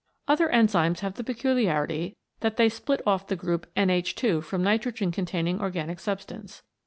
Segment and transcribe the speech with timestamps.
[0.27, 5.11] Other enzymes have the peculiarity that they split off the group NH 2 from nitrogen
[5.11, 6.63] containing organic substance.